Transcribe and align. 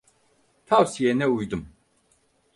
Tavsiyene 0.67 1.27
uydum. 1.27 1.67